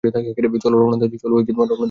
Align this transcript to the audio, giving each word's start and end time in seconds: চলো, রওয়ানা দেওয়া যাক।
চলো, 0.63 0.75
রওয়ানা 0.77 0.97
দেওয়া 1.47 1.67
যাক। 1.69 1.79